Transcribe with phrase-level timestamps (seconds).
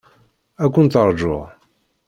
[0.63, 1.41] Ad kent-arguɣ.